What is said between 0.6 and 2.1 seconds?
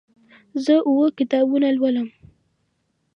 زه اوه کتابونه لولم.